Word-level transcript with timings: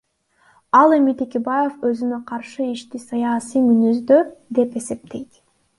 Ал 0.79 0.93
эми 0.97 1.13
Текебаев 1.19 1.85
өзүнө 1.89 2.19
каршы 2.33 2.71
ишти 2.79 3.05
саясий 3.05 3.65
мүнөздүү 3.69 4.21
деп 4.61 4.81
эсептейт. 4.83 5.45